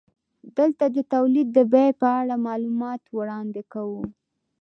دلته 0.57 0.85
د 0.95 0.97
تولید 1.13 1.47
د 1.57 1.59
بیې 1.73 1.89
په 2.01 2.07
اړه 2.19 2.35
معلومات 2.47 3.01
وړاندې 3.17 3.61
کوو 3.73 4.03